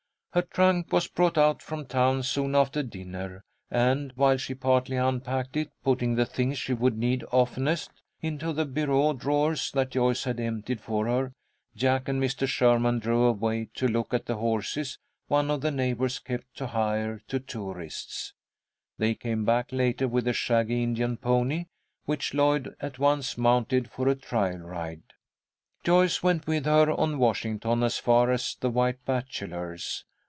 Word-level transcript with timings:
Her 0.33 0.43
trunk 0.43 0.93
was 0.93 1.09
brought 1.09 1.37
out 1.37 1.61
from 1.61 1.85
town 1.85 2.23
soon 2.23 2.55
after 2.55 2.81
dinner, 2.83 3.43
and, 3.69 4.13
while 4.15 4.37
she 4.37 4.55
partly 4.55 4.95
unpacked 4.95 5.57
it, 5.57 5.73
putting 5.83 6.15
the 6.15 6.25
things 6.25 6.57
she 6.57 6.73
would 6.73 6.97
need 6.97 7.25
oftenest 7.33 7.91
into 8.21 8.53
the 8.53 8.63
bureau 8.63 9.11
drawers 9.11 9.71
that 9.73 9.91
Joyce 9.91 10.23
had 10.23 10.39
emptied 10.39 10.79
for 10.79 11.05
her, 11.05 11.33
Jack 11.75 12.07
and 12.07 12.23
Mr. 12.23 12.47
Sherman 12.47 12.99
drove 12.99 13.41
away 13.43 13.67
to 13.73 13.89
look 13.89 14.13
at 14.13 14.25
the 14.25 14.37
horses 14.37 14.97
one 15.27 15.51
of 15.51 15.59
the 15.59 15.69
neighbours 15.69 16.19
kept 16.19 16.55
to 16.55 16.67
hire 16.67 17.19
to 17.27 17.41
tourists. 17.41 18.33
They 18.97 19.15
came 19.15 19.43
back 19.43 19.73
later 19.73 20.07
with 20.07 20.29
a 20.29 20.33
shaggy 20.33 20.81
Indian 20.81 21.17
pony, 21.17 21.65
which 22.05 22.33
Lloyd 22.33 22.73
at 22.79 22.99
once 22.99 23.37
mounted 23.37 23.91
for 23.91 24.07
a 24.07 24.15
trial 24.15 24.59
ride. 24.59 25.03
Joyce 25.83 26.23
went 26.23 26.47
with 26.47 26.63
her 26.63 26.89
on 26.89 27.19
Washington 27.19 27.83
as 27.83 27.97
far 27.97 28.31
as 28.31 28.55
the 28.57 28.69
White 28.69 29.03
Bachelor's. 29.03 30.05